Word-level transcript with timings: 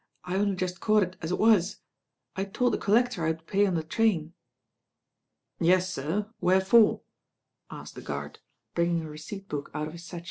I 0.23 0.35
only 0.37 0.55
just 0.55 0.79
caught 0.79 1.03
it 1.03 1.15
as 1.21 1.31
it 1.31 1.37
was. 1.37 1.77
I 2.35 2.43
told 2.45 2.73
the 2.73 2.79
collector 2.79 3.23
I 3.23 3.27
would 3.27 3.45
pay 3.45 3.67
on 3.67 3.75
the 3.75 3.83
train." 3.83 4.33
"Yes, 5.59 5.93
sir, 5.93 6.27
where 6.39 6.59
for?" 6.59 7.01
asked 7.69 7.93
the 7.93 8.01
guard, 8.01 8.39
bringing 8.73 9.03
a 9.03 9.09
receipt 9.11 9.47
book 9.47 9.69
out 9.75 9.85
of 9.85 9.93
his 9.93 10.03
satchel. 10.03 10.19